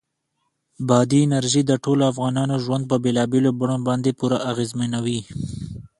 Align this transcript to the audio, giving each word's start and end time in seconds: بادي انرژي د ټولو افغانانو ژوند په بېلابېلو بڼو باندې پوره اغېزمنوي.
بادي 0.87 1.19
انرژي 1.27 1.61
د 1.65 1.71
ټولو 1.83 2.03
افغانانو 2.11 2.55
ژوند 2.65 2.83
په 2.91 2.95
بېلابېلو 3.03 3.49
بڼو 3.59 3.77
باندې 3.87 4.11
پوره 4.19 4.37
اغېزمنوي. 4.51 5.19